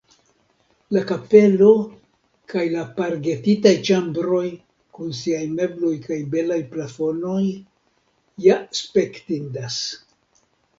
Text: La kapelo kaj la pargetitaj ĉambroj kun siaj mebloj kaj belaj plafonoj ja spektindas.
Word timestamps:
La 0.95 1.01
kapelo 1.09 1.67
kaj 2.53 2.63
la 2.71 2.85
pargetitaj 2.95 3.75
ĉambroj 3.91 4.41
kun 4.97 5.13
siaj 5.19 5.43
mebloj 5.61 5.93
kaj 6.09 6.19
belaj 6.35 6.59
plafonoj 6.73 7.47
ja 8.49 8.59
spektindas. 8.83 9.81